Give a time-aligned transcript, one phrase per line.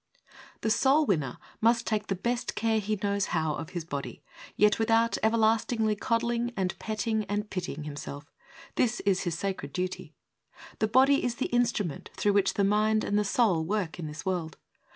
[0.61, 4.23] The soul winner must take the best care he knows how of his body,
[4.55, 8.33] yet without everlast ingly cuddling and petting and pitying him self.
[8.77, 10.15] This is his sacred duty.
[10.79, 14.25] The body is the instrument through which the mind and the soul work in this
[14.25, 14.57] world.